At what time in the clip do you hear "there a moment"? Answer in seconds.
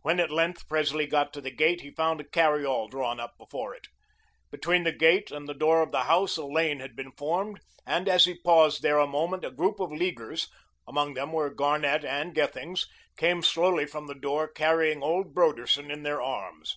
8.80-9.44